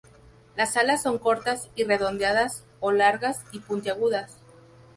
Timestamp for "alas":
0.77-1.03